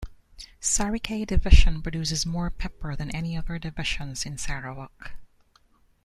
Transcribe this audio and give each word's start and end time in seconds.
Sarikei 0.59 1.27
Division 1.27 1.79
produces 1.83 2.25
more 2.25 2.49
pepper 2.49 2.95
than 2.95 3.15
any 3.15 3.37
other 3.37 3.59
divisions 3.59 4.25
in 4.25 4.35
Sarawak. 4.35 5.11